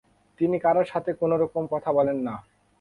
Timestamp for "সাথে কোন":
0.83-1.31